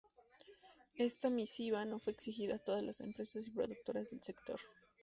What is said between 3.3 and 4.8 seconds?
y productoras del sector.